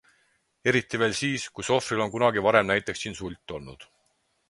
Eriti 0.71 0.99
veel 1.01 1.13
siis, 1.19 1.45
kui 1.59 1.67
sohvril 1.69 2.03
on 2.07 2.15
kunagi 2.17 2.47
varem 2.49 2.73
näiteks 2.73 3.09
insult 3.13 3.59
olnud. 3.61 3.91